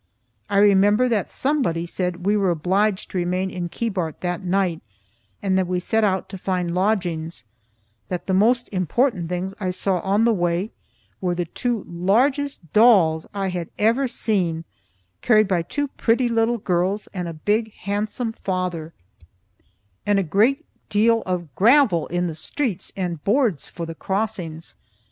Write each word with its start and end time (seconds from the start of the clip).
I 0.49 0.57
remember 0.57 1.07
that 1.09 1.29
somebody 1.29 1.85
said 1.85 2.25
we 2.25 2.35
were 2.35 2.49
obliged 2.49 3.11
to 3.11 3.19
remain 3.19 3.51
in 3.51 3.69
Keebart 3.69 4.21
that 4.21 4.41
night 4.43 4.81
and 5.43 5.55
that 5.59 5.67
we 5.67 5.79
set 5.79 6.03
out 6.03 6.27
to 6.29 6.39
find 6.39 6.73
lodgings; 6.73 7.43
that 8.07 8.25
the 8.25 8.33
most 8.33 8.67
important 8.71 9.29
things 9.29 9.53
I 9.59 9.69
saw 9.69 9.99
on 9.99 10.23
the 10.25 10.33
way 10.33 10.71
were 11.21 11.35
the 11.35 11.45
two 11.45 11.85
largest 11.87 12.73
dolls 12.73 13.27
I 13.31 13.49
had 13.49 13.69
ever 13.77 14.07
seen, 14.07 14.65
carried 15.21 15.47
by 15.47 15.61
two 15.61 15.87
pretty 15.89 16.27
little 16.29 16.57
girls, 16.57 17.05
and 17.13 17.27
a 17.27 17.33
big, 17.33 17.71
handsome 17.73 18.31
father; 18.31 18.93
and 20.03 20.17
a 20.17 20.23
great 20.23 20.65
deal 20.89 21.21
of 21.27 21.53
gravel 21.53 22.07
in 22.07 22.25
the 22.25 22.33
streets, 22.33 22.91
and 22.97 23.23
boards 23.23 23.67
for 23.69 23.85
the 23.85 23.93
crossings. 23.93 24.73